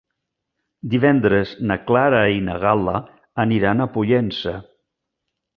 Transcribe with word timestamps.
Divendres 0.93 1.51
na 1.71 1.77
Clara 1.91 2.23
i 2.37 2.41
na 2.47 2.57
Gal·la 2.65 2.97
aniran 3.47 3.87
a 3.87 3.91
Pollença. 3.99 4.59